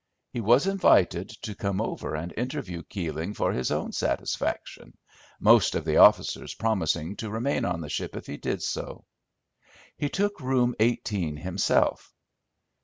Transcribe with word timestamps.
He 0.33 0.41
was 0.41 0.65
invited 0.65 1.29
to 1.43 1.53
come 1.53 1.79
over 1.79 2.15
and 2.15 2.33
interview 2.35 2.81
Keeling 2.81 3.35
for 3.35 3.53
his 3.53 3.69
own 3.69 3.91
satisfaction, 3.91 4.97
most 5.39 5.75
of 5.75 5.85
the 5.85 5.97
officers 5.97 6.55
promising 6.55 7.17
to 7.17 7.29
remain 7.29 7.65
on 7.65 7.81
the 7.81 7.87
ship 7.89 8.15
if 8.15 8.25
he 8.25 8.37
did 8.37 8.63
so. 8.63 9.05
He 9.97 10.09
took 10.09 10.39
Room 10.41 10.73
18 10.79 11.37
himself. 11.37 12.11